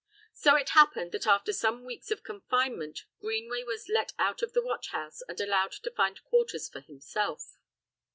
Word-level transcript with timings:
So 0.33 0.55
it 0.55 0.69
happened, 0.69 1.11
that 1.11 1.27
after 1.27 1.53
some 1.53 1.83
weeks 1.85 2.09
of 2.09 2.23
confinement 2.23 3.05
Greenway 3.19 3.61
was 3.61 3.87
let 3.87 4.13
out 4.17 4.41
of 4.41 4.53
the 4.53 4.63
watch 4.63 4.87
house 4.89 5.21
and 5.29 5.39
allowed 5.39 5.73
to 5.73 5.91
find 5.91 6.23
quarters 6.23 6.67
for 6.67 6.79
himself. 6.79 7.55